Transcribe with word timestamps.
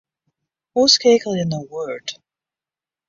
Oerskeakelje 0.79 1.45
nei 1.47 1.63
Word. 1.71 2.07